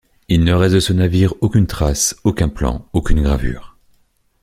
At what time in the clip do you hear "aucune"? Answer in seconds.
1.41-1.67, 2.91-3.21